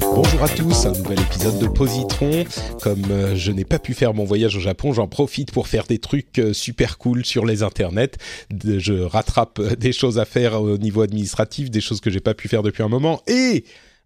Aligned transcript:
Bonjour 0.00 0.42
à 0.42 0.48
tous, 0.48 0.86
un 0.86 0.92
nouvel 0.92 1.20
épisode 1.20 1.58
de 1.58 1.68
Positron. 1.68 2.44
Comme 2.80 3.04
euh, 3.10 3.36
je 3.36 3.52
n'ai 3.52 3.64
pas 3.64 3.78
pu 3.78 3.94
faire 3.94 4.12
mon 4.12 4.24
voyage 4.24 4.56
au 4.56 4.60
Japon, 4.60 4.92
j'en 4.92 5.06
profite 5.06 5.52
pour 5.52 5.68
faire 5.68 5.84
des 5.84 5.98
trucs 5.98 6.38
euh, 6.38 6.52
super 6.52 6.98
cool 6.98 7.24
sur 7.24 7.46
les 7.46 7.62
internets. 7.62 8.16
Je 8.64 8.94
rattrape 9.02 9.58
euh, 9.60 9.76
des 9.76 9.92
choses 9.92 10.18
à 10.18 10.24
faire 10.24 10.60
au 10.60 10.78
niveau 10.78 11.02
administratif, 11.02 11.70
des 11.70 11.80
choses 11.80 12.00
que 12.00 12.10
j'ai 12.10 12.20
pas 12.20 12.34
pu 12.34 12.48
faire 12.48 12.62
depuis 12.62 12.82
un 12.82 12.88
moment 12.88 13.22
et 13.28 13.64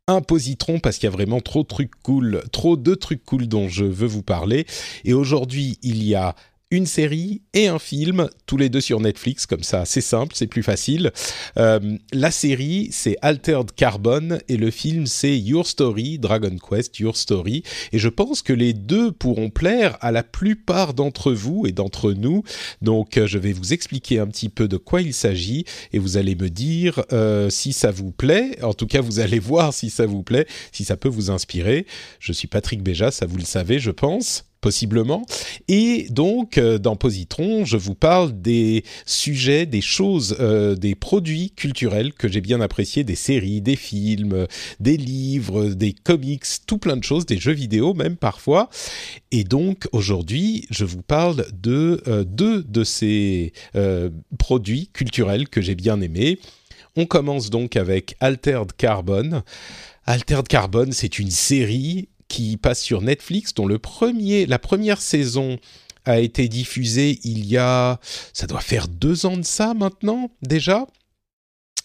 un 0.09 0.21
positron 0.21 0.79
parce 0.79 0.99
qu'il 0.99 1.09
y 1.09 1.13
a 1.13 1.17
vraiment 1.17 1.41
trop 1.41 1.63
de 1.63 1.69
trucs 1.69 1.95
cool, 2.03 2.43
trop 2.53 2.77
de 2.77 2.95
trucs 2.95 3.25
cool 3.25 3.49
dont 3.49 3.69
je 3.69 3.85
veux 3.85 4.07
vous 4.07 4.23
parler. 4.23 4.67
Et 5.05 5.15
aujourd'hui, 5.15 5.79
il 5.83 6.03
y 6.05 6.15
a 6.15 6.35
une 6.73 6.87
série 6.87 7.43
et 7.55 7.69
un 7.69 7.79
film, 7.79 8.29
tous 8.47 8.57
les 8.57 8.69
deux 8.69 8.81
sur 8.81 8.99
Netflix, 8.99 9.47
comme 9.47 9.63
ça, 9.63 9.85
c'est 9.85 10.01
simple, 10.01 10.35
c'est 10.35 10.49
plus 10.49 10.65
facile. 10.65 11.13
Euh, 11.59 11.97
la 12.13 12.33
série, 12.33 12.89
c'est 12.91 13.17
Altered 13.23 13.71
Carbon 13.73 14.39
et 14.49 14.57
le 14.57 14.73
film, 14.73 15.07
c'est 15.07 15.39
Your 15.39 15.65
Story, 15.65 16.19
Dragon 16.19 16.57
Quest, 16.59 16.99
Your 16.99 17.17
Story. 17.17 17.63
Et 17.93 18.01
je 18.01 18.09
pense 18.09 18.43
que 18.43 18.53
les 18.53 18.73
deux 18.73 19.13
pourront 19.13 19.49
plaire 19.49 19.97
à 20.01 20.11
la 20.11 20.25
plupart 20.25 20.93
d'entre 20.93 21.33
vous 21.33 21.67
et 21.69 21.73
d'entre 21.73 22.13
nous. 22.13 22.43
Donc, 22.83 23.17
euh, 23.17 23.29
je 23.29 23.39
vais 23.39 23.53
vous 23.53 23.73
expliquer 23.73 24.19
un 24.19 24.27
petit 24.27 24.49
peu 24.49 24.67
de 24.67 24.77
quoi 24.77 25.03
il 25.03 25.15
s'agit 25.15 25.65
et 25.93 26.01
vous 26.01 26.17
allez 26.17 26.35
me 26.35 26.51
dire 26.51 27.05
euh, 27.13 27.49
si 27.49 27.73
ça 27.73 27.93
vous 27.93 28.11
plaît. 28.11 28.61
En 28.65 28.75
tout 28.75 28.89
cas, 28.89 29.01
vous 29.01 29.21
allez 29.21 29.39
voir 29.39 29.73
si 29.73 29.89
ça 29.89 30.05
vous 30.05 30.25
plaît, 30.25 30.47
si 30.73 30.85
ça 30.85 30.97
peut 30.97 31.09
vous 31.09 31.31
inspirer. 31.31 31.87
Je 32.19 32.33
suis 32.33 32.49
Patrick 32.49 32.83
Béja, 32.83 33.13
ça 33.13 33.27
vous 33.27 33.37
le 33.37 33.45
savez, 33.45 33.79
je 33.79 33.93
pense 33.93 34.46
possiblement. 34.61 35.25
Et 35.69 36.07
donc, 36.11 36.59
euh, 36.59 36.79
dans 36.79 36.97
Positron, 36.97 37.65
je 37.65 37.77
vous 37.77 37.95
parle 37.95 38.41
des 38.41 38.85
sujets, 39.05 39.67
des 39.67 39.81
choses, 39.81 40.37
euh, 40.41 40.75
des 40.75 40.95
produits 40.95 41.51
culturels 41.51 42.13
que 42.13 42.29
j'ai 42.29 42.41
bien 42.41 42.61
appréciés, 42.61 43.05
des 43.05 43.15
séries, 43.15 43.61
des 43.61 43.77
films, 43.77 44.47
des 44.81 44.97
livres, 44.97 45.69
des 45.69 45.93
comics, 45.93 46.45
tout 46.67 46.79
plein 46.79 46.97
de 46.97 47.05
choses, 47.05 47.27
des 47.27 47.39
jeux 47.39 47.53
vidéo 47.53 47.95
même 47.95 48.17
parfois. 48.17 48.71
Et 49.31 49.45
donc, 49.45 49.87
aujourd'hui, 49.93 50.67
je 50.71 50.85
vous 50.85 51.03
parle 51.03 51.47
de 51.53 52.03
euh, 52.07 52.25
deux 52.25 52.63
de 52.63 52.85
ces 52.85 53.53
produits 54.39 54.89
culturels 54.93 55.49
que 55.49 55.61
j'ai 55.61 55.75
bien 55.75 56.01
aimés. 56.01 56.39
On 56.97 57.07
commence 57.07 57.51
donc 57.51 57.77
avec 57.77 58.17
Altered 58.21 58.73
Carbon. 58.77 59.43
Altered 60.07 60.49
Carbon, 60.49 60.89
c'est 60.93 61.19
une 61.19 61.31
série 61.31 62.09
qui 62.29 62.57
passe 62.57 62.81
sur 62.81 63.03
Netflix, 63.03 63.55
dont 63.55 63.67
le 63.67 63.79
premier, 63.79 64.47
la 64.47 64.59
première 64.59 65.01
saison 65.01 65.59
a 66.05 66.21
été 66.21 66.49
diffusée 66.49 67.19
il 67.25 67.47
y 67.47 67.57
a, 67.57 67.99
ça 68.33 68.47
doit 68.47 68.61
faire 68.61 68.89
deux 68.89 69.27
ans 69.27 69.37
de 69.37 69.43
ça 69.43 69.75
maintenant 69.75 70.31
déjà 70.43 70.87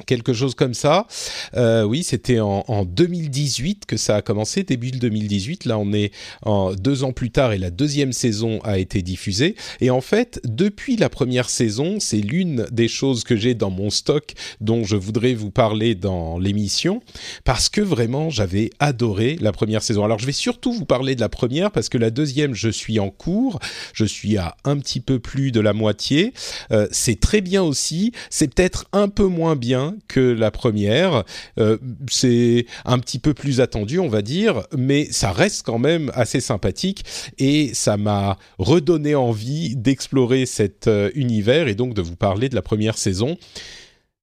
quelque 0.06 0.34
chose 0.34 0.56
comme 0.56 0.74
ça. 0.74 1.08
Euh, 1.56 1.84
oui, 1.84 2.04
c'était 2.04 2.40
en, 2.40 2.64
en 2.68 2.86
2018 2.86 3.86
que 3.86 3.98
ça 3.98 4.18
a 4.18 4.22
commencé, 4.22 4.64
début 4.64 4.92
de 4.92 4.98
2018. 4.98 5.66
Là, 5.66 5.78
on 5.78 5.94
est 5.94 6.12
en 6.44 6.74
deux 6.74 7.04
ans 7.04 7.12
plus 7.12 7.32
tard 7.32 7.54
et 7.54 7.58
la 7.58 7.70
deuxième 7.70 8.14
saison 8.14 8.60
a 8.64 8.78
été 8.78 9.02
diffusée. 9.02 9.56
Et 9.80 9.90
en 9.90 10.02
fait, 10.02 10.40
depuis 10.46 10.96
la 10.98 11.10
première 11.10 11.50
saison, 11.50 12.00
c'est 12.00 12.18
l'une 12.18 12.66
des 12.72 12.88
choses 12.88 13.24
que 13.24 13.36
j'ai 13.36 13.54
dans 13.54 13.70
mon 13.70 13.90
stock 13.90 14.34
dont 14.60 14.84
je 14.84 14.96
voudrais 14.96 15.34
vous 15.34 15.52
parler 15.52 15.96
dans 15.96 16.40
l'émission 16.40 17.02
parce 17.44 17.70
que 17.70 17.82
vraiment, 17.82 18.30
j'avais 18.30 18.70
adoré 18.80 19.38
la 19.42 19.52
première 19.52 19.84
saison. 19.84 20.04
Alors, 20.04 20.20
je 20.20 20.26
vais 20.26 20.32
surtout 20.32 20.74
vous 20.74 20.86
parler 20.86 21.16
de 21.16 21.22
la 21.22 21.30
première 21.30 21.72
parce 21.72 21.90
que 21.90 21.98
la 21.98 22.10
deuxième, 22.10 22.54
je 22.54 22.70
suis 22.70 23.00
en 23.00 23.10
cours. 23.10 23.60
Je 23.94 24.06
suis 24.06 24.38
à 24.38 24.56
un 24.64 24.78
petit 24.78 25.00
peu 25.00 25.20
plus 25.20 25.52
de 25.52 25.60
la 25.60 25.74
moitié. 25.74 26.34
Euh, 26.72 26.88
c'est 26.92 27.20
très 27.20 27.42
bien 27.42 27.64
aussi. 27.64 28.12
C'est 28.30 28.54
peut-être 28.54 28.86
un 28.94 29.10
peu 29.10 29.26
moins 29.26 29.56
bien 29.56 29.91
que 30.08 30.20
la 30.20 30.52
première. 30.52 31.24
Euh, 31.60 31.78
c'est 32.10 32.66
un 32.86 33.00
petit 33.00 33.20
peu 33.20 33.34
plus 33.34 33.62
attendu, 33.62 34.00
on 34.00 34.08
va 34.08 34.22
dire, 34.22 34.64
mais 34.78 35.06
ça 35.12 35.32
reste 35.32 35.64
quand 35.64 35.80
même 35.80 36.12
assez 36.14 36.42
sympathique 36.42 37.04
et 37.38 37.74
ça 37.74 37.98
m'a 37.98 38.38
redonné 38.58 39.16
envie 39.16 39.76
d'explorer 39.76 40.46
cet 40.46 40.88
euh, 40.88 41.12
univers 41.16 41.68
et 41.68 41.76
donc 41.76 41.94
de 41.94 42.02
vous 42.02 42.16
parler 42.16 42.50
de 42.50 42.56
la 42.56 42.62
première 42.62 42.98
saison. 42.98 43.38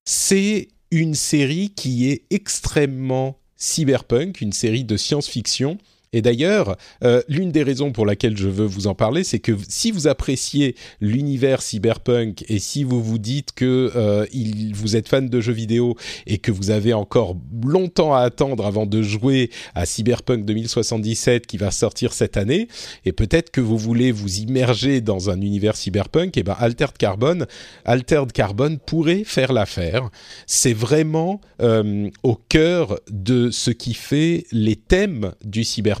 C'est 0.05 0.69
une 0.91 1.13
série 1.13 1.69
qui 1.75 2.09
est 2.09 2.23
extrêmement 2.31 3.39
cyberpunk, 3.57 4.41
une 4.41 4.53
série 4.53 4.83
de 4.83 4.97
science-fiction. 4.97 5.77
Et 6.11 6.23
d'ailleurs, 6.23 6.75
euh, 7.03 7.21
l'une 7.27 7.51
des 7.51 7.61
raisons 7.61 7.91
pour 7.91 8.05
laquelle 8.05 8.35
je 8.35 8.47
veux 8.47 8.65
vous 8.65 8.87
en 8.87 8.95
parler, 8.95 9.23
c'est 9.23 9.37
que 9.37 9.51
si 9.67 9.91
vous 9.91 10.07
appréciez 10.07 10.75
l'univers 11.01 11.61
cyberpunk 11.61 12.45
et 12.49 12.57
si 12.57 12.83
vous 12.83 13.03
vous 13.03 13.19
dites 13.19 13.51
que 13.51 13.91
euh, 13.95 14.25
vous 14.73 14.95
êtes 14.95 15.07
fan 15.07 15.29
de 15.29 15.39
jeux 15.39 15.53
vidéo 15.53 15.95
et 16.25 16.39
que 16.39 16.51
vous 16.51 16.71
avez 16.71 16.93
encore 16.93 17.35
longtemps 17.63 18.15
à 18.15 18.21
attendre 18.21 18.65
avant 18.65 18.87
de 18.87 19.03
jouer 19.03 19.51
à 19.75 19.85
Cyberpunk 19.85 20.45
2077 20.45 21.45
qui 21.45 21.57
va 21.57 21.69
sortir 21.69 22.13
cette 22.13 22.37
année, 22.37 22.67
et 23.05 23.11
peut-être 23.11 23.51
que 23.51 23.61
vous 23.61 23.77
voulez 23.77 24.11
vous 24.11 24.39
immerger 24.39 25.01
dans 25.01 25.29
un 25.29 25.39
univers 25.41 25.75
cyberpunk, 25.75 26.37
et 26.37 26.43
ben 26.43 26.55
Altered 26.59 26.97
Carbon, 26.97 27.45
Altered 27.85 28.31
Carbon 28.31 28.79
pourrait 28.83 29.23
faire 29.25 29.53
l'affaire. 29.53 30.09
C'est 30.47 30.73
vraiment 30.73 31.39
euh, 31.61 32.09
au 32.23 32.35
cœur 32.35 32.99
de 33.11 33.51
ce 33.51 33.69
qui 33.69 33.93
fait 33.93 34.45
les 34.51 34.75
thèmes 34.75 35.33
du 35.43 35.63
cyberpunk. 35.63 35.98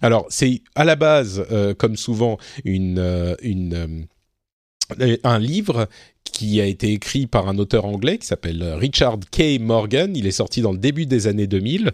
Alors, 0.00 0.26
c'est 0.28 0.62
à 0.74 0.84
la 0.84 0.96
base, 0.96 1.44
euh, 1.50 1.74
comme 1.74 1.96
souvent, 1.96 2.38
euh, 2.66 3.34
euh, 3.42 5.16
un 5.24 5.38
livre 5.38 5.88
qui 6.24 6.60
a 6.60 6.66
été 6.66 6.92
écrit 6.92 7.26
par 7.26 7.48
un 7.48 7.58
auteur 7.58 7.84
anglais 7.84 8.18
qui 8.18 8.26
s'appelle 8.26 8.62
Richard 8.74 9.18
K. 9.32 9.58
Morgan. 9.60 10.16
Il 10.16 10.26
est 10.26 10.32
sorti 10.32 10.62
dans 10.62 10.72
le 10.72 10.78
début 10.78 11.06
des 11.06 11.26
années 11.26 11.46
2000. 11.46 11.92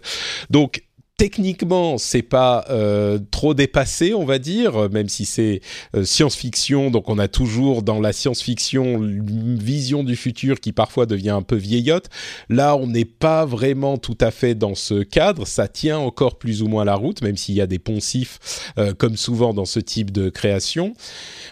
Donc, 0.49 0.84
techniquement, 1.17 1.97
c'est 1.97 2.21
pas 2.21 2.65
euh, 2.69 3.19
trop 3.31 3.53
dépassé, 3.53 4.13
on 4.13 4.25
va 4.25 4.39
dire, 4.39 4.89
même 4.89 5.09
si 5.09 5.25
c'est 5.25 5.61
euh, 5.95 6.03
science-fiction. 6.03 6.91
Donc, 6.91 7.09
on 7.09 7.19
a 7.19 7.27
toujours 7.27 7.83
dans 7.83 7.99
la 8.01 8.13
science-fiction 8.13 9.03
une 9.03 9.57
vision 9.57 10.03
du 10.03 10.15
futur 10.15 10.59
qui 10.59 10.71
parfois 10.71 11.05
devient 11.05 11.29
un 11.29 11.41
peu 11.41 11.55
vieillotte. 11.55 12.09
Là, 12.49 12.75
on 12.75 12.87
n'est 12.87 13.05
pas 13.05 13.45
vraiment 13.45 13.97
tout 13.97 14.17
à 14.19 14.31
fait 14.31 14.55
dans 14.55 14.75
ce 14.75 15.03
cadre. 15.03 15.47
Ça 15.47 15.67
tient 15.67 15.97
encore 15.97 16.37
plus 16.37 16.61
ou 16.61 16.67
moins 16.67 16.85
la 16.85 16.95
route, 16.95 17.21
même 17.21 17.37
s'il 17.37 17.55
y 17.55 17.61
a 17.61 17.67
des 17.67 17.79
poncifs, 17.79 18.73
euh, 18.77 18.93
comme 18.93 19.15
souvent 19.15 19.53
dans 19.53 19.65
ce 19.65 19.79
type 19.79 20.11
de 20.11 20.29
création. 20.29 20.93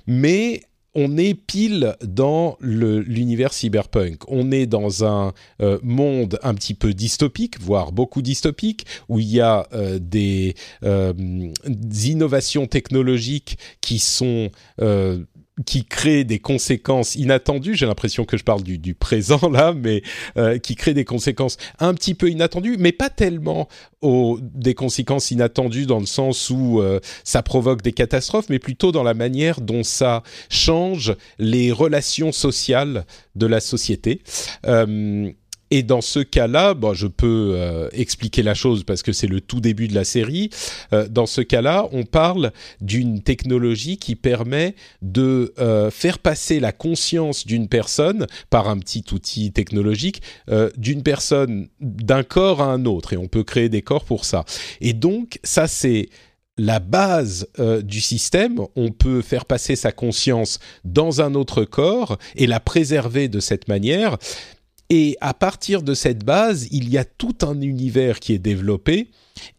Mais 0.08 0.64
on 0.96 1.18
est 1.18 1.34
pile 1.34 1.96
dans 2.02 2.58
l'univers 2.62 3.54
cyberpunk. 3.54 4.22
On 4.28 4.52
est 4.52 4.66
dans 4.66 5.06
un 5.06 5.34
euh, 5.62 5.80
monde 5.82 6.40
un 6.44 6.54
petit 6.54 6.74
peu 6.74 6.94
dystopique, 6.94 7.60
voire 7.60 7.92
beaucoup 7.92 8.22
dystopique, 8.22 8.86
où 9.10 9.20
il 9.20 9.28
y 9.28 9.42
a 9.42 9.68
euh, 9.74 10.00
des, 10.00 10.56
euh, 10.84 11.14
innovations 12.06 12.68
technologiques 12.68 13.58
qui 13.82 14.00
sont 14.00 14.50
qui 15.66 15.86
créent 15.86 16.24
des 16.24 16.40
conséquences 16.40 17.16
inattendues. 17.16 17.76
J'ai 17.76 17.86
l'impression 17.86 18.26
que 18.26 18.38
je 18.38 18.44
parle 18.44 18.64
du, 18.64 18.78
du 18.78 18.96
présent 18.96 19.50
là, 19.52 19.74
mais 19.74 20.02
euh, 20.38 20.58
qui 20.58 20.76
créent 20.76 20.94
des 20.94 21.06
conséquences 21.06 21.58
un 21.80 21.94
petit 21.94 22.16
peu 22.16 22.30
inattendues, 22.30 22.78
mais 22.80 22.92
pas 22.92 23.10
tellement 23.10 23.68
des 24.42 24.74
conséquences 24.74 25.32
inattendues 25.32 25.86
dans 25.86 26.00
le 26.00 26.06
sens 26.06 26.50
où 26.50 26.82
euh, 26.82 27.00
ça 27.24 27.42
provoque 27.42 27.82
des 27.82 27.94
catastrophes, 27.94 28.50
mais 28.50 28.60
plutôt 28.60 28.92
dans 28.92 29.04
la 29.04 29.14
manière 29.14 29.62
dont 29.62 29.84
ça 29.84 30.24
change 30.50 31.16
les 31.40 31.72
relations 31.72 32.32
sociales 32.32 33.06
de 33.36 33.46
la 33.46 33.62
société. 33.62 34.22
Euh, 34.66 35.32
et 35.74 35.82
dans 35.82 36.02
ce 36.02 36.20
cas-là, 36.20 36.76
bon, 36.76 36.94
je 36.94 37.08
peux 37.08 37.54
euh, 37.56 37.90
expliquer 37.94 38.44
la 38.44 38.54
chose 38.54 38.84
parce 38.84 39.02
que 39.02 39.12
c'est 39.12 39.26
le 39.26 39.42
tout 39.42 39.60
début 39.60 39.88
de 39.88 39.96
la 39.96 40.04
série. 40.04 40.52
Euh, 40.94 41.08
dans 41.08 41.26
ce 41.26 41.42
cas-là, 41.42 41.90
on 41.92 42.04
parle 42.04 42.52
d'une 42.80 43.24
technologie 43.24 43.98
qui 43.98 44.14
permet 44.14 44.76
de 45.02 45.52
euh, 45.58 45.90
faire 45.90 46.20
passer 46.20 46.60
la 46.60 46.74
conscience 46.74 47.48
d'une 47.48 47.68
personne 47.68 48.28
par 48.52 48.70
un 48.70 48.78
petit 48.78 49.04
outil 49.12 49.52
technologique 49.52 50.22
d'une 50.78 51.02
personne 51.02 51.70
d'un 51.80 52.22
corps 52.22 52.62
à 52.62 52.66
un 52.66 52.86
autre 52.86 53.14
et 53.14 53.18
on 53.18 53.28
peut 53.28 53.44
créer 53.44 53.70
des 53.70 53.82
corps 53.82 54.06
pour 54.06 54.26
ça. 54.26 54.46
Et 54.80 54.94
donc 54.94 55.40
ça 55.44 55.68
c'est 55.68 56.10
la 56.58 56.80
base 56.80 57.48
du 57.84 58.02
système, 58.02 58.60
on 58.76 58.92
peut 58.92 59.22
faire 59.22 59.46
passer 59.46 59.76
sa 59.76 59.92
conscience 59.92 60.60
dans 60.84 61.22
un 61.22 61.34
autre 61.34 61.64
corps 61.64 62.18
et 62.36 62.46
la 62.46 62.60
préserver 62.60 63.28
de 63.28 63.40
cette 63.40 63.68
manière. 63.68 64.18
Et 64.96 65.18
à 65.22 65.34
partir 65.34 65.82
de 65.82 65.96
cette 65.96 66.24
base, 66.24 66.68
il 66.70 66.88
y 66.88 67.00
a 67.00 67.04
tout 67.04 67.38
un 67.42 67.60
univers 67.62 68.20
qui 68.20 68.32
est 68.32 68.38
développé 68.38 69.10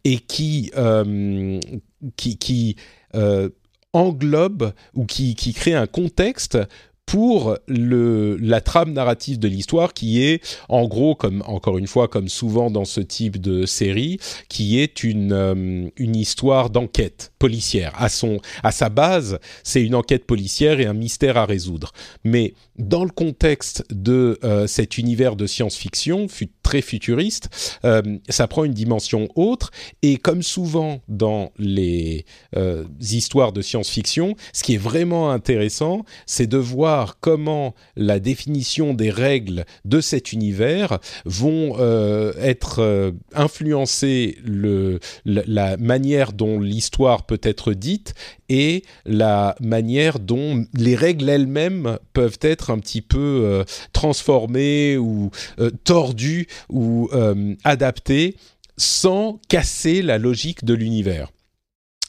et 0.04 0.20
qui, 0.20 0.70
euh, 0.76 1.58
euh, 3.16 3.48
englobe 3.92 4.72
ou 4.94 5.06
qui, 5.06 5.34
qui 5.34 5.52
crée 5.52 5.74
un 5.74 5.88
contexte 5.88 6.56
pour 7.06 7.58
la 7.68 8.60
trame 8.60 8.92
narrative 8.92 9.38
de 9.38 9.48
l'histoire 9.48 9.92
qui 9.92 10.22
est 10.22 10.42
en 10.68 10.86
gros 10.86 11.14
comme 11.14 11.42
encore 11.46 11.78
une 11.78 11.86
fois 11.86 12.08
comme 12.08 12.28
souvent 12.28 12.70
dans 12.70 12.84
ce 12.84 13.00
type 13.00 13.40
de 13.40 13.66
série 13.66 14.18
qui 14.48 14.80
est 14.80 15.04
une 15.04 15.32
euh, 15.32 15.88
une 15.96 16.16
histoire 16.16 16.70
d'enquête 16.70 17.32
policière. 17.38 17.92
À 17.96 18.08
son 18.08 18.38
à 18.62 18.72
sa 18.72 18.88
base 18.88 19.38
c'est 19.62 19.82
une 19.82 19.94
enquête 19.94 20.24
policière 20.24 20.80
et 20.80 20.86
un 20.86 20.94
mystère 20.94 21.36
à 21.36 21.44
résoudre. 21.44 21.92
Mais 22.24 22.54
dans 22.78 23.04
le 23.04 23.10
contexte 23.10 23.84
de 23.90 24.38
euh, 24.42 24.66
cet 24.66 24.98
univers 24.98 25.36
de 25.36 25.46
science-fiction 25.46 26.26
très 26.62 26.80
futuriste 26.80 27.78
euh, 27.84 28.02
ça 28.28 28.48
prend 28.48 28.64
une 28.64 28.72
dimension 28.72 29.28
autre. 29.34 29.70
Et 30.02 30.16
comme 30.16 30.42
souvent 30.42 31.00
dans 31.08 31.52
les 31.58 32.24
histoires 33.00 33.52
de 33.52 33.60
science-fiction 33.62 34.36
ce 34.52 34.62
qui 34.62 34.74
est 34.74 34.78
vraiment 34.78 35.30
intéressant 35.30 36.04
c'est 36.26 36.46
de 36.46 36.56
voir 36.56 36.93
comment 37.20 37.74
la 37.96 38.20
définition 38.20 38.94
des 38.94 39.10
règles 39.10 39.64
de 39.84 40.00
cet 40.00 40.32
univers 40.32 40.98
vont 41.24 41.76
euh, 41.78 42.32
être 42.38 42.80
euh, 42.80 43.12
influencer 43.34 44.38
le, 44.44 45.00
la, 45.24 45.76
manière 45.76 46.32
dont 46.32 46.60
l'histoire 46.60 47.26
peut 47.26 47.40
être 47.42 47.72
dite 47.72 48.14
et 48.48 48.84
la 49.04 49.56
manière 49.60 50.18
dont 50.18 50.64
les 50.74 50.94
règles 50.94 51.28
elles-mêmes 51.28 51.98
peuvent 52.12 52.38
être 52.42 52.70
un 52.70 52.78
petit 52.78 53.02
peu 53.02 53.18
euh, 53.44 53.64
transformées 53.92 54.96
ou 54.96 55.30
tordues 55.84 56.46
ou 56.68 57.08
adaptées 57.64 58.36
sans 58.76 59.40
casser 59.48 60.02
la 60.02 60.18
logique 60.18 60.64
de 60.64 60.74
l'univers 60.74 61.30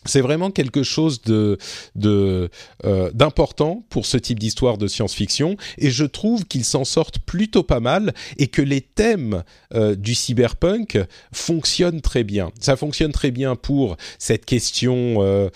c'est 0.05 0.21
vraiment 0.21 0.51
quelque 0.51 0.83
chose 0.83 1.21
de 1.21 1.57
euh, 2.03 3.11
d'important 3.13 3.83
pour 3.89 4.05
ce 4.05 4.17
type 4.17 4.39
d'histoire 4.39 4.77
de 4.77 4.87
science-fiction 4.87 5.57
et 5.77 5.89
je 5.89 6.05
trouve 6.05 6.45
qu'ils 6.45 6.63
s'en 6.63 6.83
sortent 6.83 7.19
plutôt 7.19 7.63
pas 7.63 7.79
mal 7.79 8.13
et 8.37 8.47
que 8.47 8.61
les 8.61 8.81
thèmes 8.81 9.43
euh, 9.73 9.95
du 9.95 10.13
cyberpunk 10.13 10.99
fonctionnent 11.31 12.01
très 12.01 12.23
bien. 12.23 12.51
Ça 12.59 12.75
fonctionne 12.75 13.11
très 13.11 13.31
bien 13.31 13.55
pour 13.55 13.97
cette 14.19 14.45
question 14.45 15.17
euh, 15.19 15.49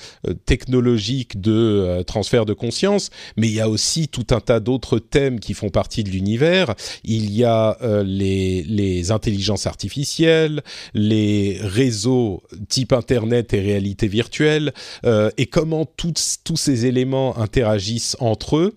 technologique 0.46 1.40
de 1.40 2.04
transfert 2.08 2.46
de 2.46 2.54
conscience, 2.54 3.10
mais 3.38 3.48
il 3.48 3.54
y 3.54 3.62
a 3.62 3.70
aussi 3.70 4.08
tout 4.08 4.28
un 4.32 4.40
tas 4.40 4.60
d'autres 4.60 5.00
thèmes 5.00 5.40
qui 5.40 5.54
font 5.54 5.70
partie 5.70 6.04
de 6.04 6.10
l'univers. 6.10 6.74
Il 7.04 7.32
y 7.32 7.44
a 7.44 7.78
les 8.04 8.64
les 8.64 9.12
intelligences 9.12 9.68
artificielles, 9.68 10.64
les 10.94 11.58
réseaux 11.62 12.44
type 12.68 12.94
internet 12.94 13.54
et 13.54 13.60
réalité 13.60 14.08
virtuelle 14.08 14.39
euh, 14.44 15.30
et 15.38 15.46
comment 15.46 15.86
tous 15.86 16.58
ces 16.58 16.86
éléments 16.86 17.38
interagissent 17.38 18.18
entre 18.20 18.58
eux. 18.58 18.76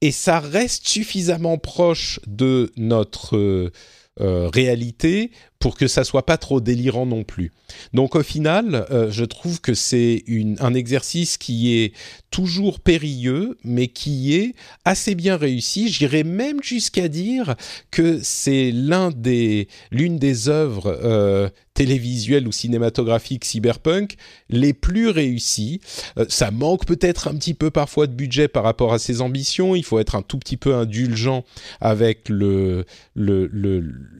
Et 0.00 0.12
ça 0.12 0.40
reste 0.40 0.86
suffisamment 0.86 1.58
proche 1.58 2.20
de 2.26 2.72
notre 2.76 3.36
euh, 3.36 3.72
euh, 4.20 4.48
réalité 4.48 5.30
pour 5.58 5.76
que 5.76 5.86
ça 5.86 6.04
soit 6.04 6.26
pas 6.26 6.36
trop 6.36 6.60
délirant 6.60 7.06
non 7.06 7.24
plus. 7.24 7.52
Donc 7.92 8.14
au 8.14 8.22
final, 8.22 8.86
euh, 8.90 9.10
je 9.10 9.24
trouve 9.24 9.60
que 9.60 9.74
c'est 9.74 10.24
un 10.60 10.74
exercice 10.74 11.36
qui 11.38 11.74
est 11.74 11.92
toujours 12.30 12.80
périlleux, 12.80 13.56
mais 13.64 13.88
qui 13.88 14.34
est 14.34 14.54
assez 14.84 15.14
bien 15.14 15.36
réussi. 15.36 15.88
J'irais 15.88 16.24
même 16.24 16.62
jusqu'à 16.62 17.08
dire 17.08 17.56
que 17.90 18.20
c'est 18.22 18.72
des, 19.16 19.68
l'une 19.90 20.18
des 20.18 20.48
œuvres 20.48 20.98
euh, 21.02 21.48
télévisuelles 21.74 22.46
ou 22.46 22.52
cinématographiques 22.52 23.44
cyberpunk 23.44 24.16
les 24.48 24.72
plus 24.72 25.08
réussies. 25.08 25.80
Euh, 26.18 26.26
ça 26.28 26.50
manque 26.50 26.86
peut-être 26.86 27.28
un 27.28 27.36
petit 27.36 27.54
peu 27.54 27.70
parfois 27.70 28.06
de 28.06 28.14
budget 28.14 28.48
par 28.48 28.64
rapport 28.64 28.92
à 28.92 28.98
ses 28.98 29.20
ambitions. 29.20 29.74
Il 29.74 29.84
faut 29.84 29.98
être 29.98 30.14
un 30.14 30.22
tout 30.22 30.38
petit 30.38 30.56
peu 30.56 30.74
indulgent 30.74 31.44
avec 31.80 32.28
le, 32.28 32.84
le 33.14 33.50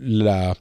la 0.01 0.55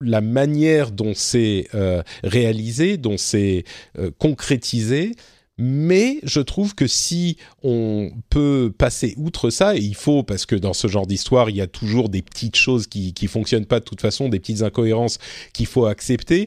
la 0.00 0.20
manière 0.20 0.90
dont 0.90 1.12
c'est 1.14 1.68
euh, 1.74 2.02
réalisé, 2.22 2.96
dont 2.96 3.16
c'est 3.16 3.64
euh, 3.98 4.10
concrétisé, 4.18 5.12
mais 5.58 6.18
je 6.22 6.40
trouve 6.40 6.74
que 6.74 6.86
si 6.86 7.38
on 7.62 8.10
peut 8.28 8.72
passer 8.76 9.14
outre 9.16 9.50
ça, 9.50 9.74
et 9.74 9.80
il 9.80 9.94
faut, 9.94 10.22
parce 10.22 10.44
que 10.44 10.54
dans 10.54 10.74
ce 10.74 10.86
genre 10.86 11.06
d'histoire, 11.06 11.48
il 11.48 11.56
y 11.56 11.60
a 11.62 11.66
toujours 11.66 12.08
des 12.08 12.22
petites 12.22 12.56
choses 12.56 12.86
qui 12.86 13.14
qui 13.14 13.26
fonctionnent 13.26 13.66
pas 13.66 13.80
de 13.80 13.84
toute 13.84 14.00
façon, 14.00 14.28
des 14.28 14.38
petites 14.38 14.62
incohérences 14.62 15.18
qu'il 15.52 15.66
faut 15.66 15.86
accepter. 15.86 16.42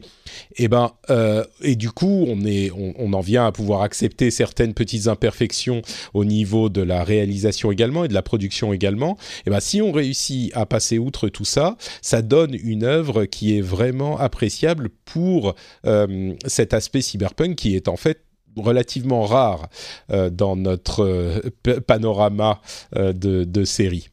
Et 0.56 0.66
eh 0.66 0.68
ben, 0.68 0.92
euh, 1.10 1.44
et 1.62 1.76
du 1.76 1.90
coup, 1.92 2.26
on 2.28 2.46
est, 2.46 2.72
on, 2.72 3.14
en 3.14 3.22
vient 3.22 3.48
à 3.48 3.52
pouvoir 3.52 3.82
accepter 3.82 4.30
certaines 4.30 4.76
petites 4.76 5.08
imperfections 5.08 5.82
au 6.14 6.24
niveau 6.24 6.70
de 6.70 6.82
la 6.82 7.04
réalisation 7.04 7.72
également 7.72 8.04
et 8.04 8.08
de 8.08 8.14
la 8.14 8.22
production 8.22 8.74
également. 8.74 9.18
Et 9.40 9.44
eh 9.48 9.50
ben, 9.50 9.60
si 9.60 9.82
on 9.82 9.92
réussit 9.92 10.52
à 10.56 10.68
passer 10.68 11.00
outre 11.00 11.30
tout 11.30 11.46
ça, 11.46 11.78
ça 12.02 12.22
donne 12.22 12.56
une 12.62 12.84
œuvre 12.84 13.26
qui 13.26 13.58
est 13.58 13.62
vraiment 13.62 14.20
appréciable 14.20 14.90
pour 15.06 15.56
euh, 15.86 16.34
cet 16.46 16.74
aspect 16.76 17.02
cyberpunk 17.02 17.56
qui 17.56 17.76
est 17.76 17.88
en 17.88 17.98
fait 17.98 18.29
relativement 18.56 19.25
rare 19.25 19.69
euh, 20.12 20.30
dans 20.30 20.56
notre 20.56 21.04
euh, 21.04 21.80
panorama 21.81 22.62
euh, 22.96 23.13
de, 23.13 23.44
de 23.44 23.63
séries. 23.63 24.10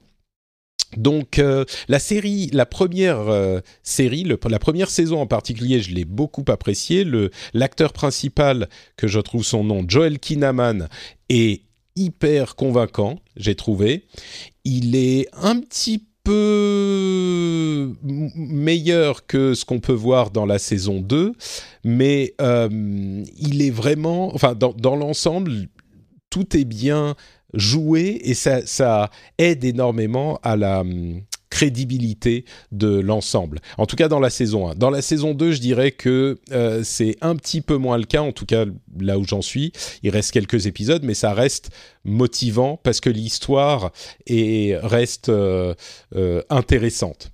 Donc 0.96 1.42
la 1.88 1.98
série, 1.98 2.48
la 2.52 2.64
première 2.64 3.26
série, 3.82 4.24
la 4.24 4.58
première 4.58 4.88
saison 4.88 5.20
en 5.20 5.26
particulier, 5.26 5.80
je 5.80 5.92
l'ai 5.92 6.04
beaucoup 6.06 6.44
appréciée. 6.48 7.04
Le 7.04 7.30
l'acteur 7.52 7.92
principal, 7.92 8.68
que 8.96 9.06
je 9.06 9.20
trouve 9.20 9.44
son 9.44 9.64
nom, 9.64 9.84
Joel 9.86 10.18
Kinnaman, 10.20 10.88
est 11.28 11.62
hyper 11.96 12.54
convaincant. 12.54 13.18
J'ai 13.36 13.56
trouvé. 13.56 14.06
Il 14.64 14.94
est 14.94 15.28
un 15.34 15.60
petit 15.60 16.06
meilleur 18.02 19.26
que 19.26 19.54
ce 19.54 19.64
qu'on 19.64 19.80
peut 19.80 19.92
voir 19.92 20.30
dans 20.30 20.46
la 20.46 20.58
saison 20.58 21.00
2, 21.00 21.32
mais 21.84 22.34
euh, 22.40 22.68
il 23.38 23.62
est 23.62 23.70
vraiment, 23.70 24.34
enfin 24.34 24.54
dans, 24.54 24.96
l'ensemble, 24.96 25.52
tout 26.30 26.56
est 26.56 26.64
bien 26.64 27.14
joué 27.54 28.20
et 28.24 28.34
ça, 28.34 29.10
aide 29.38 29.64
énormément 29.64 30.38
à 30.42 30.56
la 30.56 30.82
crédibilité 31.48 32.44
de 32.72 32.98
l'ensemble. 32.98 33.60
En 33.78 33.86
tout 33.86 33.96
cas 33.96 34.08
dans 34.08 34.20
la 34.20 34.28
saison 34.30 34.68
1. 34.68 34.74
Dans 34.74 34.90
la 34.90 35.00
saison 35.00 35.32
2, 35.32 35.52
je 35.52 35.60
dirais 35.60 35.90
que 35.92 36.38
euh, 36.52 36.82
c'est 36.84 37.16
un 37.22 37.34
petit 37.36 37.62
peu 37.62 37.76
moins 37.76 37.96
le 37.96 38.04
cas, 38.04 38.20
en 38.20 38.32
tout 38.32 38.44
cas 38.44 38.66
là 38.98 39.18
où 39.18 39.24
j'en 39.24 39.42
suis. 39.42 39.72
Il 40.02 40.10
reste 40.10 40.32
quelques 40.32 40.66
épisodes, 40.66 41.02
mais 41.02 41.14
ça 41.14 41.32
reste 41.32 41.70
motivant 42.04 42.78
parce 42.82 43.00
que 43.00 43.08
l'histoire 43.08 43.92
reste 44.26 45.30
euh, 45.30 45.74
intéressante. 46.50 47.30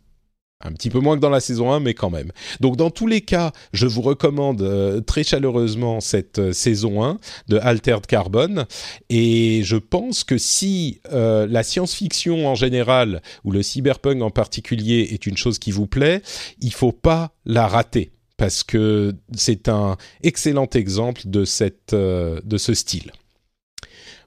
Un 0.65 0.73
petit 0.73 0.91
peu 0.91 1.01
moins 1.01 1.17
que 1.17 1.21
dans 1.21 1.31
la 1.31 1.41
saison 1.41 1.73
1, 1.73 1.81
mais 1.81 1.95
quand 1.95 2.11
même. 2.11 2.31
Donc 2.61 2.77
dans 2.77 2.91
tous 2.91 3.07
les 3.07 3.21
cas, 3.21 3.53
je 3.73 3.87
vous 3.87 4.03
recommande 4.03 4.63
euh, 4.63 5.01
très 5.01 5.25
chaleureusement 5.25 6.01
cette 6.01 6.39
euh, 6.39 6.53
saison 6.53 7.03
1 7.05 7.19
de 7.49 7.59
Altered 7.59 8.07
Carbon. 8.07 8.67
Et 9.09 9.63
je 9.65 9.77
pense 9.77 10.23
que 10.23 10.39
si 10.39 11.01
euh, 11.13 11.47
la 11.49 11.65
science-fiction 11.65 12.47
en 12.47 12.55
général, 12.55 13.23
ou 13.45 13.51
le 13.51 13.63
cyberpunk 13.63 14.23
en 14.23 14.31
particulier, 14.31 15.09
est 15.13 15.27
une 15.27 15.37
chose 15.37 15.59
qui 15.59 15.73
vous 15.73 15.87
plaît, 15.87 16.23
il 16.61 16.73
faut 16.73 16.93
pas 16.93 17.33
la 17.45 17.67
rater. 17.67 18.13
Parce 18.37 18.63
que 18.63 19.15
c'est 19.35 19.69
un 19.69 19.97
excellent 20.23 20.69
exemple 20.75 21.23
de, 21.27 21.45
ce 21.45 22.75
style. 22.75 23.13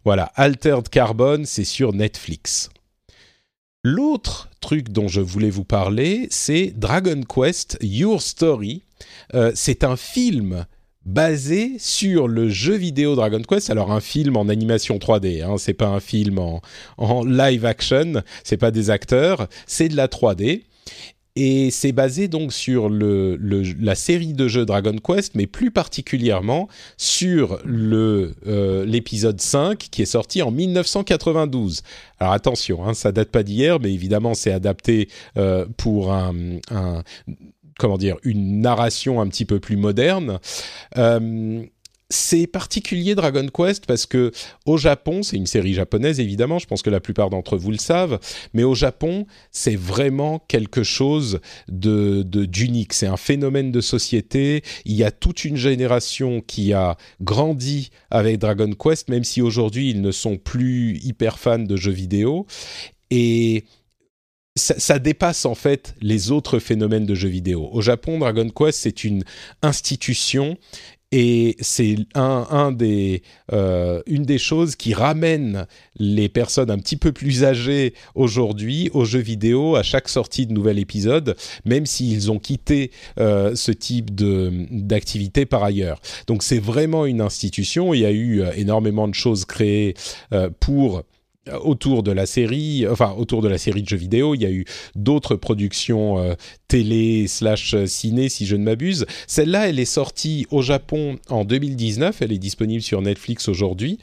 Voilà, 0.04 0.32
Altered 0.36 0.88
Carbon, 0.89 1.42
c'est 1.46 1.65
sur 1.65 1.92
Netflix. 1.94 2.70
L'autre 3.88 4.50
truc 4.62 4.89
dont 4.89 5.08
je 5.08 5.22
voulais 5.22 5.51
vous 5.51 5.63
parler, 5.63 6.25
c'est 6.32 6.74
Dragon 6.75 7.22
Quest 7.22 7.77
Your 7.84 8.20
Story. 8.20 8.82
Euh, 9.36 9.51
c'est 9.54 9.84
un 9.84 9.96
film 9.96 10.65
basé 11.06 11.75
sur 11.77 12.27
le 12.27 12.50
jeu 12.50 12.74
vidéo 12.74 13.13
Dragon 13.13 13.44
Quest. 13.48 13.70
Alors 13.70 13.92
un 13.92 14.00
film 14.00 14.38
en 14.38 14.50
animation 14.50 14.98
3D, 14.98 15.44
hein, 15.44 15.58
c'est 15.60 15.75
pas 15.75 15.86
un 15.86 16.00
film 16.00 16.39
en, 16.39 17.24
live 17.25 17.63
action, 17.63 18.24
c'est 18.44 18.58
pas 18.58 18.72
des 18.72 18.89
acteurs, 18.89 19.48
c'est 19.68 19.88
de 19.88 19.96
la 19.96 20.08
3D. 20.08 20.63
Et 21.38 21.70
c'est 21.70 21.92
basé 21.92 22.30
donc 22.30 22.54
sur 22.54 22.88
le, 22.88 23.38
la 23.80 23.96
série 23.96 24.34
de 24.34 24.48
jeux 24.48 24.65
Dragon 24.65 24.96
Quest, 25.04 25.36
mais 25.36 25.48
plus 25.48 25.70
particulièrement 25.70 26.70
sur 26.96 27.60
le 27.65 28.36
euh, 28.48 28.86
l'épisode 28.86 29.42
5 29.42 29.77
qui 29.77 30.01
est 30.01 30.06
sorti 30.06 30.42
en 30.42 30.51
1992. 30.51 31.82
Alors 32.20 32.32
attention, 32.32 32.86
hein, 32.88 32.94
ça 32.94 33.12
date 33.12 33.32
pas 33.32 33.44
d'hier, 33.44 33.82
mais 33.82 33.94
évidemment 33.94 34.34
c'est 34.34 34.54
adapté 34.54 35.10
euh, 35.38 35.65
pour 35.75 36.13
un, 36.13 36.60
un, 36.72 37.04
comment 37.77 37.98
dire 37.98 38.15
une 38.24 38.62
narration 38.62 39.20
un 39.20 39.27
petit 39.27 39.46
peu 39.46 39.60
plus 39.60 39.75
moderne. 39.75 40.39
Euh, 40.98 41.65
c'est 42.09 42.45
particulier 42.45 43.15
Dragon 43.15 43.47
Quest 43.47 43.85
parce 43.85 44.05
que 44.05 44.31
au 44.65 44.77
Japon, 44.77 45.24
c'est 45.24 45.38
une 45.38 45.47
série 45.47 45.74
japonaise 45.74 46.19
évidemment, 46.19 46.59
je 46.59 46.67
pense 46.67 46.81
que 46.81 46.89
la 46.89 47.00
plupart 47.00 47.29
d'entre 47.29 47.57
vous 47.57 47.71
le 47.71 47.77
savent, 47.77 48.19
mais 48.53 48.63
au 48.63 48.75
Japon, 48.75 49.25
c'est 49.51 49.75
vraiment 49.75 50.39
quelque 50.47 50.83
chose 50.83 51.39
de 51.67 52.24
d'unique, 52.24 52.93
c'est 52.93 53.07
un 53.07 53.17
phénomène 53.17 53.71
de 53.71 53.81
société, 53.81 54.63
il 54.85 54.95
y 54.95 55.03
a 55.03 55.12
toute 55.12 55.45
une 55.45 55.57
génération 55.57 56.41
qui 56.41 56.74
a 56.74 56.95
grandi 57.21 57.89
avec 58.12 58.38
Dragon 58.38 58.71
Quest 58.71 59.09
même 59.09 59.24
si 59.24 59.41
aujourd'hui 59.41 59.89
ils 59.89 60.01
ne 60.01 60.12
sont 60.12 60.38
plus 60.38 61.00
hyper 61.03 61.39
fans 61.39 61.59
de 61.59 61.75
jeux 61.75 61.91
vidéo. 61.91 62.45
Et 63.12 63.65
ça, 64.57 64.79
ça, 64.79 65.00
dépasse 65.00 65.45
en 65.45 65.55
fait 65.55 65.95
les 66.01 66.31
autres 66.31 66.59
phénomènes 66.59 67.05
de 67.05 67.13
jeux 67.13 67.29
vidéo. 67.29 67.69
Au 67.71 67.81
Japon, 67.81 68.19
Dragon 68.19 68.50
Quest, 68.50 68.79
c'est 68.79 69.03
une 69.03 69.24
institution 69.62 70.57
et 71.17 71.55
c'est 71.62 71.95
euh, 72.17 74.01
une 74.05 74.24
des 74.24 74.38
choses 74.38 74.75
qui 74.75 74.93
ramène 74.93 75.65
les 75.98 76.27
personnes 76.27 76.69
un 76.69 76.77
petit 76.77 76.98
peu 76.98 77.13
plus 77.13 77.45
âgées 77.45 77.93
aujourd'hui 78.15 78.89
aux 78.93 79.05
jeux 79.05 79.22
vidéo 79.22 79.77
à 79.77 79.84
chaque 79.84 80.10
sortie 80.10 80.45
de 80.45 80.51
nouvel 80.51 80.77
épisode, 80.77 81.38
même 81.63 81.86
s'ils 81.86 82.34
ont 82.34 82.39
quitté 82.39 82.91
euh, 83.17 83.55
ce 83.55 83.72
type 83.72 84.13
d'activité 84.13 85.45
par 85.45 85.63
ailleurs. 85.63 86.01
Donc 86.27 86.43
c'est 86.43 86.60
vraiment 86.60 87.05
une 87.05 87.22
institution. 87.22 87.93
Il 87.93 88.01
y 88.01 88.05
a 88.05 88.12
eu 88.12 88.41
euh, 88.41 88.51
énormément 88.57 89.07
de 89.07 89.15
choses 89.15 89.45
créées 89.45 89.93
pour 90.60 91.03
autour 91.62 92.04
de 92.04 92.12
la 92.12 92.25
série, 92.25 92.88
enfin 92.90 93.14
autour 93.18 93.42
de 93.42 93.48
la 93.48 93.58
série 93.58 93.84
de 93.84 93.88
jeux 93.88 93.98
vidéo, 93.98 94.36
il 94.36 94.42
y 94.42 94.46
a 94.46 94.52
eu 94.52 94.66
d'autres 94.96 95.36
productions 95.36 96.20
euh, 96.20 96.34
télé 96.68 97.28
slash 97.28 97.74
euh, 97.74 97.86
ciné 97.86 98.30
si 98.30 98.46
je 98.46 98.56
ne 98.56 98.64
m'abuse. 98.64 99.06
Celle-là, 99.28 99.70
elle 99.70 99.80
est 99.80 99.86
sortie 99.86 100.48
au 100.52 100.62
Japon 100.62 101.18
en 101.30 101.46
2019, 101.46 102.22
elle 102.22 102.32
est 102.32 102.40
disponible 102.40 102.82
sur 102.82 103.02
Netflix 103.02 103.48
aujourd'hui. 103.48 104.00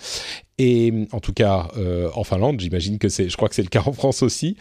Et 0.59 0.93
en 1.13 1.19
tout 1.19 1.33
cas 1.33 1.71
en 2.15 2.23
Finlande, 2.23 2.61
j'imagine 2.61 2.99
que 2.99 3.09
c'est, 3.09 3.29
je 3.29 3.37
crois 3.37 3.49
que 3.49 3.55
c'est 3.55 3.63
le 3.63 3.69
cas 3.69 3.83
en 3.85 3.93
France 3.93 4.23
aussi. 4.23 4.57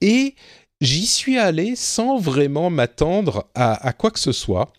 et 0.00 0.34
j'y 0.80 1.06
suis 1.06 1.38
allé 1.38 1.74
sans 1.74 2.18
vraiment 2.18 2.70
m'attendre 2.70 3.48
à, 3.54 3.88
à 3.88 3.92
quoi 3.92 4.10
que 4.10 4.20
ce 4.20 4.30
soit 4.32 4.72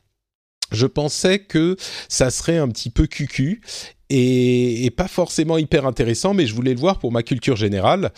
je 0.72 0.86
pensais 0.86 1.40
que 1.40 1.78
ça 2.10 2.30
serait 2.30 2.58
un 2.58 2.68
petit 2.70 2.90
peu 2.90 3.08
cucu 3.08 3.62
et, 4.10 4.90
pas 4.96 5.08
forcément 5.08 5.58
hyper 5.58 5.86
intéressant, 5.86 6.34
mais 6.34 6.46
je 6.46 6.56
voulais 6.56 6.74
le 6.74 6.80
voir 6.80 6.98
pour 7.00 7.12
ma 7.12 7.24
culture 7.24 7.56
générale. 7.56 8.12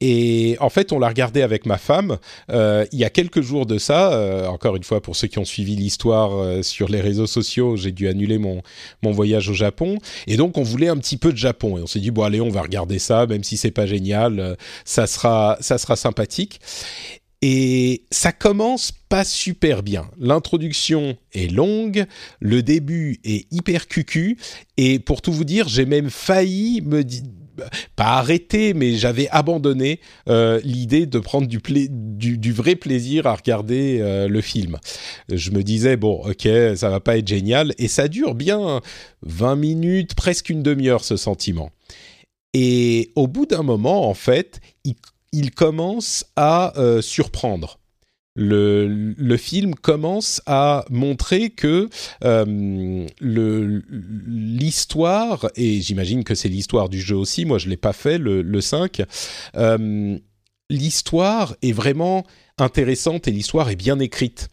Et 0.00 0.56
en 0.60 0.68
fait, 0.68 0.92
on 0.92 0.98
l'a 0.98 1.08
regardé 1.08 1.40
avec 1.40 1.64
ma 1.64 1.78
femme 1.78 2.18
euh, 2.50 2.84
il 2.92 2.98
y 2.98 3.04
a 3.04 3.10
quelques 3.10 3.40
jours 3.40 3.64
de 3.64 3.78
ça. 3.78 4.12
Euh, 4.12 4.46
encore 4.48 4.76
une 4.76 4.82
fois, 4.82 5.00
pour 5.00 5.16
ceux 5.16 5.28
qui 5.28 5.38
ont 5.38 5.44
suivi 5.44 5.74
l'histoire 5.74 6.36
euh, 6.36 6.62
sur 6.62 6.88
les 6.88 7.00
réseaux 7.00 7.26
sociaux, 7.26 7.76
j'ai 7.76 7.92
dû 7.92 8.06
annuler 8.08 8.36
mon 8.38 8.60
mon 9.02 9.12
voyage 9.12 9.48
au 9.48 9.54
Japon. 9.54 9.98
Et 10.26 10.36
donc, 10.36 10.58
on 10.58 10.62
voulait 10.62 10.88
un 10.88 10.98
petit 10.98 11.16
peu 11.16 11.32
de 11.32 11.38
Japon. 11.38 11.78
Et 11.78 11.82
on 11.82 11.86
s'est 11.86 12.00
dit 12.00 12.10
bon, 12.10 12.24
allez, 12.24 12.40
on 12.40 12.50
va 12.50 12.62
regarder 12.62 12.98
ça, 12.98 13.26
même 13.26 13.44
si 13.44 13.56
c'est 13.56 13.70
pas 13.70 13.86
génial, 13.86 14.56
ça 14.84 15.06
sera 15.06 15.56
ça 15.60 15.78
sera 15.78 15.96
sympathique. 15.96 16.60
Et 17.42 18.04
ça 18.10 18.32
commence 18.32 18.92
pas 18.92 19.24
super 19.24 19.82
bien. 19.82 20.10
L'introduction 20.18 21.16
est 21.32 21.52
longue, 21.52 22.06
le 22.40 22.62
début 22.62 23.20
est 23.24 23.46
hyper 23.52 23.88
cucu, 23.88 24.38
et 24.76 24.98
pour 24.98 25.22
tout 25.22 25.32
vous 25.32 25.44
dire, 25.44 25.68
j'ai 25.68 25.86
même 25.86 26.10
failli 26.10 26.80
me 26.80 27.04
dire 27.04 27.22
pas 27.94 28.18
arrêter, 28.18 28.74
mais 28.74 28.94
j'avais 28.94 29.28
abandonné 29.30 30.00
euh, 30.28 30.60
l'idée 30.64 31.06
de 31.06 31.18
prendre 31.18 31.46
du, 31.46 31.58
du, 31.58 32.52
vrai 32.52 32.76
plaisir 32.76 33.26
à 33.26 33.34
regarder 33.34 33.98
euh, 34.00 34.28
le 34.28 34.40
film. 34.40 34.78
Je 35.32 35.50
me 35.50 35.62
disais, 35.62 35.96
bon, 35.96 36.22
ok, 36.24 36.48
ça 36.76 36.90
va 36.90 37.00
pas 37.00 37.16
être 37.18 37.28
génial, 37.28 37.74
et 37.78 37.88
ça 37.88 38.08
dure 38.08 38.34
bien 38.34 38.80
20 39.22 39.56
minutes, 39.56 40.14
presque 40.14 40.50
une 40.50 40.62
demi-heure 40.62 41.04
ce 41.04 41.16
sentiment. 41.16 41.70
Et 42.54 43.12
au 43.16 43.26
bout 43.26 43.46
d'un 43.46 43.62
moment, 43.62 44.08
en 44.08 44.14
fait, 44.14 44.60
il 44.84 44.94
il 45.32 45.50
commence 45.52 46.24
à 46.36 46.78
euh, 46.78 47.02
surprendre. 47.02 47.78
Le, 48.38 49.36
film 49.38 49.74
commence 49.74 50.42
à 50.44 50.84
montrer 50.90 51.48
que 51.48 51.88
euh, 52.22 53.06
l'histoire, 54.26 55.48
et 55.56 55.80
j'imagine 55.80 56.22
que 56.22 56.34
c'est 56.34 56.50
l'histoire 56.50 56.90
du 56.90 57.00
jeu 57.00 57.16
aussi, 57.16 57.46
moi 57.46 57.56
je 57.56 57.64
ne 57.64 57.70
l'ai 57.70 57.78
pas 57.78 57.94
fait, 57.94 58.18
le, 58.18 58.60
5, 58.60 59.02
euh, 59.56 60.18
l'histoire 60.68 61.56
est 61.62 61.72
vraiment 61.72 62.26
intéressante 62.58 63.26
et 63.26 63.30
l'histoire 63.30 63.70
est 63.70 63.76
bien 63.76 63.98
écrite. 64.00 64.48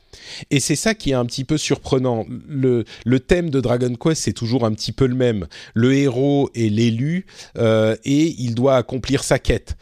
Et 0.50 0.62
c'est 0.62 0.78
ça 0.78 0.96
qui 0.96 1.12
est 1.12 1.16
un 1.16 1.26
petit 1.26 1.44
peu 1.44 1.58
surprenant. 1.58 2.26
Le, 2.48 2.86
thème 3.20 3.50
de 3.50 3.60
Dragon 3.60 3.94
Quest, 3.96 4.24
c'est 4.24 4.32
toujours 4.32 4.66
un 4.66 4.74
petit 4.74 4.94
peu 4.94 5.08
le 5.08 5.16
même. 5.16 5.48
Le 5.74 5.94
héros 5.94 6.50
est 6.56 6.70
l'élu 6.70 7.26
et 7.60 8.36
il 8.38 8.56
doit 8.56 8.78
accomplir 8.78 9.26
sa 9.26 9.40
quête 9.40 9.76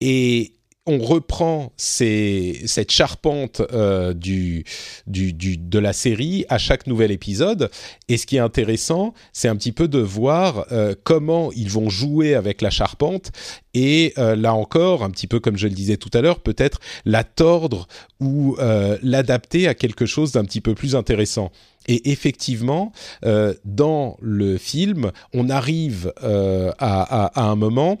et 0.00 0.54
on 0.86 0.98
reprend 0.98 1.72
cette 1.76 2.90
charpente 2.90 3.62
euh, 3.72 4.12
du, 4.12 4.64
de 5.06 5.78
la 5.78 5.92
série 5.92 6.44
à 6.48 6.58
chaque 6.58 6.86
nouvel 6.86 7.10
épisode. 7.10 7.70
Et 8.08 8.16
ce 8.16 8.26
qui 8.26 8.36
est 8.36 8.40
intéressant, 8.40 9.14
c'est 9.32 9.48
un 9.48 9.56
petit 9.56 9.72
peu 9.72 9.88
de 9.88 9.98
voir 9.98 10.66
euh, 10.72 10.94
comment 11.04 11.52
ils 11.52 11.70
vont 11.70 11.90
jouer 11.90 12.34
avec 12.34 12.60
la 12.62 12.70
charpente. 12.70 13.30
Et 13.72 14.14
euh, 14.18 14.34
là 14.34 14.54
encore, 14.54 15.04
un 15.04 15.10
petit 15.10 15.28
peu 15.28 15.38
comme 15.38 15.56
je 15.56 15.68
le 15.68 15.74
disais 15.74 15.96
tout 15.96 16.10
à 16.12 16.22
l'heure, 16.22 16.40
peut-être 16.40 16.80
la 17.04 17.24
tordre 17.24 17.86
ou 18.18 18.56
l'adapter 19.02 19.66
à 19.68 19.74
quelque 19.74 20.04
chose 20.04 20.32
d'un 20.32 20.44
petit 20.44 20.60
peu 20.60 20.74
plus 20.74 20.94
intéressant. 20.94 21.52
Et 21.88 22.10
effectivement, 22.10 22.92
dans 23.64 24.18
le 24.20 24.58
film, 24.58 25.10
on 25.32 25.48
arrive 25.48 26.12
à, 26.20 27.42
un 27.42 27.56
moment 27.56 27.98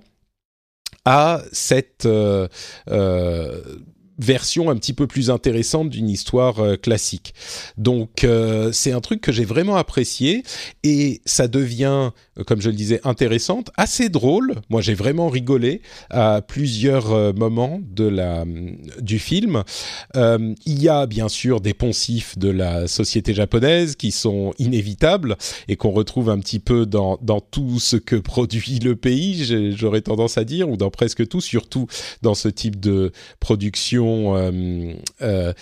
à 1.04 1.42
cette 1.52 2.06
euh, 2.06 2.48
euh, 2.90 3.62
version 4.24 4.70
un 4.70 4.76
petit 4.76 4.92
peu 4.92 5.06
plus 5.06 5.30
intéressante 5.30 5.90
d'une 5.90 6.08
histoire 6.08 6.60
euh, 6.60 6.76
classique. 6.76 7.34
Donc 7.76 8.24
euh, 8.24 8.70
c'est 8.72 8.92
un 8.92 9.00
truc 9.00 9.20
que 9.20 9.32
j'ai 9.32 9.44
vraiment 9.44 9.76
apprécié 9.76 10.42
et 10.82 11.20
ça 11.24 11.48
devient, 11.48 12.10
euh, 12.38 12.44
comme 12.44 12.60
je 12.60 12.68
le 12.68 12.76
disais, 12.76 13.00
intéressante, 13.04 13.70
assez 13.76 14.08
drôle. 14.08 14.54
Moi 14.68 14.80
j'ai 14.80 14.94
vraiment 14.94 15.28
rigolé 15.28 15.82
à 16.10 16.42
plusieurs 16.42 17.34
moments 17.34 17.80
de 17.82 18.04
la 18.04 18.44
du 19.00 19.18
film. 19.18 19.62
il 20.14 20.82
y 20.82 20.88
a 20.88 21.06
bien 21.06 21.28
sûr 21.28 21.60
des 21.60 21.74
poncifs 21.74 22.38
de 22.38 22.48
la 22.48 22.88
société 22.88 23.34
japonaise 23.34 23.96
qui 23.96 24.10
sont 24.10 24.52
inévitables 24.58 25.36
et 25.68 25.76
qu'on 25.76 25.90
retrouve 25.90 26.30
un 26.30 26.38
petit 26.38 26.58
peu 26.58 26.86
dans 26.86 27.18
dans 27.22 27.40
tout 27.40 27.78
ce 27.78 27.96
que 27.96 28.16
produit 28.16 28.78
le 28.78 28.96
pays, 28.96 29.74
j'aurais 29.76 30.02
tendance 30.02 30.38
à 30.38 30.44
dire, 30.44 30.68
ou 30.68 30.76
dans 30.76 30.90
presque 30.90 31.26
tout, 31.28 31.40
surtout 31.40 31.86
dans 32.22 32.34
ce 32.34 32.48
type 32.48 32.78
de 32.78 33.12
production 33.38 34.09
euh, 34.10 34.92
euh, 35.22 35.52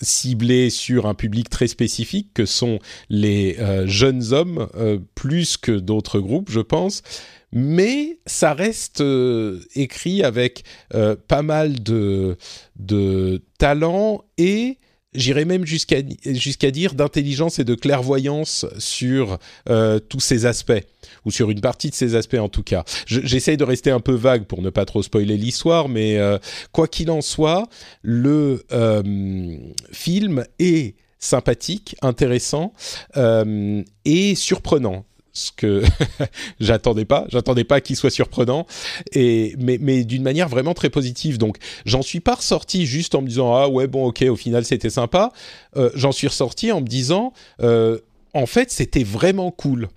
ciblés 0.00 0.70
sur 0.70 1.06
un 1.06 1.14
public 1.14 1.48
très 1.50 1.66
spécifique 1.66 2.28
que 2.34 2.46
sont 2.46 2.78
les 3.08 3.56
euh, 3.58 3.86
jeunes 3.86 4.32
hommes 4.32 4.68
plus 5.14 5.56
que 5.56 5.72
d'autres 5.72 6.20
groupes, 6.20 6.50
je 6.50 6.60
pense. 6.60 7.02
Mais 7.52 8.18
ça 8.26 8.52
reste 8.52 9.02
écrit 9.76 10.24
avec 10.24 10.64
pas 11.28 11.42
mal 11.42 11.82
de, 11.82 12.36
de 12.76 13.42
talent 13.58 14.24
et 14.38 14.78
j'irais 15.14 15.44
même 15.44 15.64
jusqu'à 15.64 16.70
dire 16.70 16.94
d'intelligence 16.94 17.58
et 17.58 17.64
de 17.64 17.74
clairvoyance 17.74 18.66
sur 18.78 19.38
euh, 19.68 19.98
tous 19.98 20.20
ces 20.20 20.46
aspects 20.46 20.72
ou 21.24 21.30
sur 21.30 21.50
une 21.50 21.60
partie 21.60 21.90
de 21.90 21.94
ces 21.94 22.14
aspects 22.14 22.34
en 22.34 22.48
tout 22.48 22.62
cas. 22.62 22.84
J'essaye 23.06 23.56
de 23.56 23.64
rester 23.64 23.90
un 23.90 24.00
peu 24.00 24.14
vague 24.14 24.44
pour 24.44 24.62
ne 24.62 24.70
pas 24.70 24.84
trop 24.84 25.02
spoiler 25.02 25.36
l'histoire, 25.36 25.88
mais 25.88 26.18
euh, 26.18 26.38
quoi 26.72 26.88
qu'il 26.88 27.10
en 27.10 27.20
soit, 27.20 27.68
le 28.02 28.64
euh, 28.72 29.56
film 29.92 30.44
est 30.58 30.96
sympathique, 31.18 31.96
intéressant 32.02 32.74
et 34.04 34.34
surprenant 34.34 35.06
ce 35.34 35.50
que 35.52 35.82
j'attendais 36.60 37.04
pas. 37.04 37.26
J'attendais 37.28 37.64
pas 37.64 37.80
qu'il 37.80 37.96
soit 37.96 38.10
surprenant, 38.10 38.66
et 39.12 39.54
mais, 39.58 39.78
mais 39.80 40.04
d'une 40.04 40.22
manière 40.22 40.48
vraiment 40.48 40.72
très 40.72 40.90
positive. 40.90 41.36
Donc 41.36 41.58
j'en 41.84 42.02
suis 42.02 42.20
pas 42.20 42.36
ressorti 42.36 42.86
juste 42.86 43.14
en 43.14 43.20
me 43.20 43.28
disant 43.28 43.54
ah 43.54 43.68
ouais 43.68 43.86
bon 43.86 44.06
ok 44.06 44.22
au 44.28 44.36
final 44.36 44.64
c'était 44.64 44.90
sympa. 44.90 45.32
Euh, 45.76 45.90
j'en 45.94 46.12
suis 46.12 46.28
ressorti 46.28 46.72
en 46.72 46.80
me 46.80 46.86
disant 46.86 47.32
euh, 47.60 47.98
en 48.32 48.46
fait 48.46 48.70
c'était 48.70 49.04
vraiment 49.04 49.50
cool. 49.50 49.88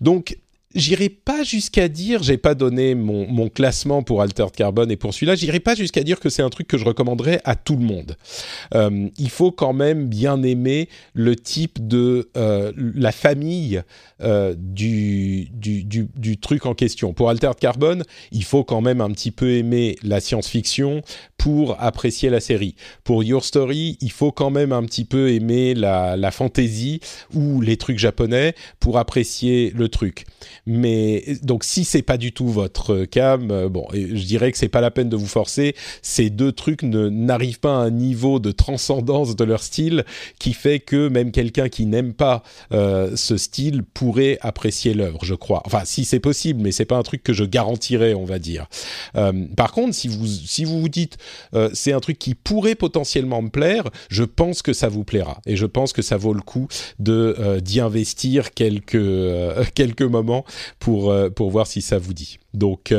Donc 0.00 0.38
j'irai 0.74 1.08
pas 1.08 1.42
jusqu'à 1.42 1.88
dire, 1.88 2.22
j'ai 2.22 2.36
pas 2.36 2.54
donné 2.54 2.94
mon, 2.94 3.26
mon, 3.26 3.48
classement 3.48 4.02
pour 4.02 4.20
Altered 4.20 4.52
Carbon 4.54 4.88
et 4.88 4.96
pour 4.96 5.14
celui-là, 5.14 5.34
j'irai 5.34 5.60
pas 5.60 5.74
jusqu'à 5.74 6.02
dire 6.02 6.20
que 6.20 6.28
c'est 6.28 6.42
un 6.42 6.50
truc 6.50 6.68
que 6.68 6.76
je 6.76 6.84
recommanderais 6.84 7.40
à 7.44 7.56
tout 7.56 7.76
le 7.76 7.84
monde. 7.84 8.16
Euh, 8.74 9.08
il 9.16 9.30
faut 9.30 9.50
quand 9.50 9.72
même 9.72 10.08
bien 10.08 10.42
aimer 10.42 10.88
le 11.14 11.36
type 11.36 11.86
de 11.86 12.28
euh, 12.36 12.72
la 12.76 13.12
famille 13.12 13.82
euh, 14.20 14.54
du, 14.56 15.48
du, 15.52 15.84
du, 15.84 16.36
truc 16.38 16.66
en 16.66 16.74
question. 16.74 17.12
Pour 17.14 17.30
Altered 17.30 17.58
Carbon, 17.58 18.02
il 18.32 18.44
faut 18.44 18.64
quand 18.64 18.80
même 18.80 19.00
un 19.00 19.10
petit 19.10 19.30
peu 19.30 19.52
aimer 19.52 19.96
la 20.02 20.20
science-fiction 20.20 21.02
pour 21.38 21.80
apprécier 21.80 22.28
la 22.28 22.40
série. 22.40 22.74
Pour 23.04 23.22
Your 23.22 23.44
Story, 23.44 23.96
il 24.00 24.12
faut 24.12 24.32
quand 24.32 24.50
même 24.50 24.72
un 24.72 24.82
petit 24.82 25.04
peu 25.04 25.30
aimer 25.30 25.74
la, 25.74 26.16
la 26.16 26.30
fantasy 26.30 27.00
ou 27.32 27.60
les 27.60 27.76
trucs 27.76 27.98
japonais 27.98 28.54
pour 28.80 28.98
apprécier 28.98 29.72
le 29.74 29.88
truc. 29.88 30.26
Mais 30.68 31.24
donc 31.42 31.64
si 31.64 31.84
c'est 31.84 32.02
pas 32.02 32.18
du 32.18 32.32
tout 32.32 32.46
votre 32.46 33.06
cam, 33.06 33.50
euh, 33.50 33.70
bon, 33.70 33.86
je 33.94 34.24
dirais 34.24 34.52
que 34.52 34.58
c'est 34.58 34.68
pas 34.68 34.82
la 34.82 34.90
peine 34.90 35.08
de 35.08 35.16
vous 35.16 35.26
forcer. 35.26 35.74
Ces 36.02 36.28
deux 36.28 36.52
trucs 36.52 36.82
n'arrivent 36.82 37.58
pas 37.58 37.74
à 37.74 37.78
un 37.78 37.90
niveau 37.90 38.38
de 38.38 38.52
transcendance 38.52 39.34
de 39.34 39.44
leur 39.44 39.62
style 39.62 40.04
qui 40.38 40.52
fait 40.52 40.78
que 40.78 41.08
même 41.08 41.32
quelqu'un 41.32 41.70
qui 41.70 41.86
n'aime 41.86 42.12
pas 42.12 42.42
euh, 42.72 43.16
ce 43.16 43.38
style 43.38 43.82
pourrait 43.82 44.36
apprécier 44.42 44.92
l'œuvre, 44.92 45.24
je 45.24 45.34
crois. 45.34 45.62
Enfin, 45.64 45.82
si 45.86 46.04
c'est 46.04 46.20
possible, 46.20 46.60
mais 46.62 46.70
c'est 46.70 46.84
pas 46.84 46.96
un 46.96 47.02
truc 47.02 47.22
que 47.22 47.32
je 47.32 47.44
garantirais, 47.44 48.12
on 48.12 48.26
va 48.26 48.38
dire. 48.38 48.66
Euh, 49.16 49.32
par 49.56 49.72
contre, 49.72 49.94
si 49.94 50.08
vous 50.08 50.26
si 50.26 50.64
vous 50.64 50.80
vous 50.80 50.88
dites 50.90 51.16
euh, 51.54 51.70
c'est 51.72 51.92
un 51.92 52.00
truc 52.00 52.18
qui 52.18 52.34
pourrait 52.34 52.74
potentiellement 52.74 53.40
me 53.40 53.48
plaire, 53.48 53.84
je 54.10 54.24
pense 54.24 54.62
que 54.62 54.72
ça 54.72 54.88
vous 54.88 55.04
plaira 55.04 55.40
et 55.46 55.56
je 55.56 55.66
pense 55.66 55.92
que 55.92 56.02
ça 56.02 56.16
vaut 56.16 56.34
le 56.34 56.40
coup 56.40 56.68
de 56.98 57.36
euh, 57.38 57.60
d'y 57.60 57.80
investir 57.80 58.52
quelques 58.52 58.94
euh, 58.94 59.64
quelques 59.74 60.02
moments 60.02 60.44
pour 60.78 61.14
pour 61.34 61.50
voir 61.50 61.66
si 61.66 61.82
ça 61.82 61.98
vous 61.98 62.14
dit. 62.14 62.38
Donc 62.54 62.92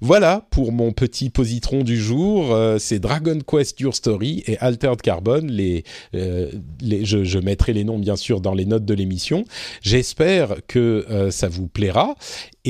voilà 0.00 0.46
pour 0.50 0.72
mon 0.72 0.92
petit 0.92 1.30
positron 1.30 1.84
du 1.84 1.96
jour. 1.96 2.56
c'est 2.78 2.98
Dragon 2.98 3.38
Quest 3.46 3.80
Your 3.80 3.94
Story 3.94 4.42
et 4.46 4.58
Altered 4.58 5.00
Carbon. 5.00 5.42
Les, 5.48 5.84
les 6.12 7.04
je, 7.04 7.24
je, 7.24 7.38
mettrai 7.38 7.72
les 7.72 7.84
noms 7.84 7.98
bien 7.98 8.16
sûr 8.16 8.40
dans 8.40 8.54
les 8.54 8.64
notes 8.66 8.84
de 8.84 8.94
l'émission. 8.94 9.44
J'espère 9.80 10.56
que 10.66 11.28
ça 11.30 11.48
vous 11.48 11.68
plaira 11.68 12.16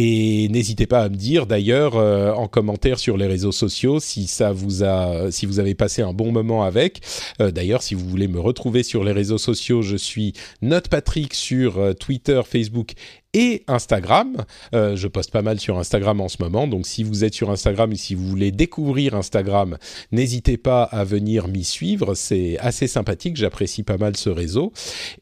et 0.01 0.49
n'hésitez 0.51 0.87
pas 0.87 1.03
à 1.03 1.09
me 1.09 1.17
dire 1.17 1.47
d'ailleurs 1.47 1.97
euh, 1.97 2.33
en 2.33 2.47
commentaire 2.47 3.01
sur 3.01 3.17
les 3.17 3.27
réseaux 3.27 3.51
sociaux 3.51 3.99
si 3.99 4.29
ça 4.29 4.53
vous 4.53 4.85
a, 4.85 5.33
si 5.33 5.45
vous 5.45 5.59
avez 5.59 5.75
passé 5.75 6.03
un 6.03 6.13
bon 6.13 6.31
moment 6.31 6.63
avec. 6.63 7.01
Euh, 7.41 7.51
d'ailleurs, 7.51 7.83
si 7.83 7.97
vous 7.97 8.09
voulez 8.09 8.29
me 8.29 8.39
retrouver 8.39 8.85
sur 8.85 9.03
les 9.03 9.11
réseaux 9.11 9.39
sociaux, 9.39 9.83
je 9.83 9.97
suis 9.97 10.35
Note 10.63 10.89
Patrick 10.89 11.35
sur 11.35 11.79
euh, 11.79 11.95
Twitter, 11.95 12.41
Facebook 12.49 12.93
et 13.39 13.63
Instagram. 13.69 14.45
Euh, 14.75 14.97
je 14.97 15.07
poste 15.07 15.31
pas 15.31 15.43
mal 15.43 15.61
sur 15.61 15.79
Instagram 15.79 16.21
en 16.21 16.29
ce 16.29 16.39
moment, 16.41 16.67
donc 16.67 16.89
si 16.89 17.05
vous 17.05 17.23
êtes 17.23 17.35
sur 17.35 17.51
Instagram 17.51 17.93
et 17.93 17.97
si 17.97 18.17
vous 18.17 18.27
voulez 18.27 18.51
découvrir 18.51 19.15
Instagram, 19.15 19.79
n'hésitez 20.11 20.57
pas 20.57 20.83
à 20.83 21.05
venir 21.05 21.47
m'y 21.47 21.63
suivre. 21.63 22.15
C'est 22.15 22.59
assez 22.59 22.89
sympathique, 22.89 23.37
j'apprécie 23.37 23.85
pas 23.85 23.97
mal 23.97 24.17
ce 24.17 24.29
réseau. 24.29 24.73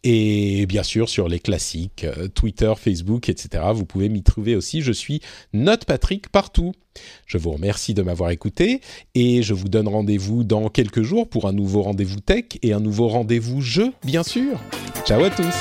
Et 0.03 0.65
bien 0.65 0.83
sûr 0.83 1.11
sur 1.11 1.29
les 1.29 1.41
classiques, 1.41 2.05
euh, 2.05 2.29
Twitter, 2.29 2.73
Facebook, 2.79 3.29
etc. 3.29 3.65
Vous 3.75 3.85
pouvez 3.85 4.09
m'y 4.09 4.23
trouver 4.23 4.57
aussi. 4.57 4.81
Je 4.81 4.93
suis 4.93 5.21
Note 5.53 5.85
Patrick 5.85 6.31
partout. 6.31 6.73
Je 7.27 7.39
vous 7.39 7.51
remercie 7.51 7.95
de 7.95 8.03
m'avoir 8.03 8.31
écouté 8.31 8.81
et 9.15 9.43
je 9.43 9.55
vous 9.55 9.69
donne 9.69 9.89
rendez-vous 9.89 10.45
dans 10.45 10.69
quelques 10.69 11.03
jours 11.03 11.29
pour 11.29 11.47
un 11.47 11.53
nouveau 11.53 11.83
rendez-vous 11.83 12.21
tech 12.21 12.45
et 12.63 12.73
un 12.73 12.81
nouveau 12.81 13.09
rendez-vous 13.09 13.61
jeu, 13.61 13.93
bien 14.05 14.23
sûr. 14.23 14.61
Ciao 15.05 15.23
à 15.25 15.31
tous. 15.31 15.55